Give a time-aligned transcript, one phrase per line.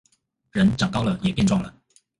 [0.51, 1.75] 人長高了也變壯了